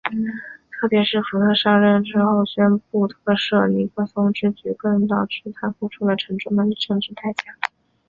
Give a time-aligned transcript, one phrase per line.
[0.71, 7.69] 特别是福特上任后宣布特赦尼克松之举更导致他付出了沉重的政治代价。